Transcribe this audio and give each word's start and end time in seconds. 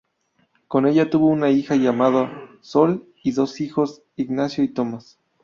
Con 0.67 0.87
ella 0.87 1.11
tuvo 1.11 1.27
una 1.27 1.51
hija, 1.51 1.75
llamada 1.75 2.49
Sol, 2.61 3.07
y 3.23 3.33
dos 3.33 3.61
hijos, 3.61 4.01
Ignacio 4.15 4.63
y 4.63 4.69
Tomas. 4.69 5.19